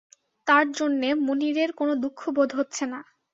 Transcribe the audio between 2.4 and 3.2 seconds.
হচ্ছে না।